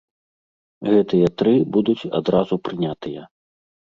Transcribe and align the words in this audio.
Гэтыя 0.93 1.27
тры 1.41 1.53
будуць 1.77 2.09
адразу 2.21 2.53
прынятыя. 2.69 3.21